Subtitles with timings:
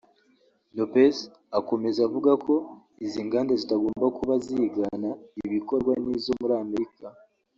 [0.75, 1.15] Lopes
[1.59, 2.53] akomeza avuga ko
[3.05, 5.09] izi nganda zitagomba kuba zigana
[5.45, 7.05] ibikorwa n’izo muri Amerika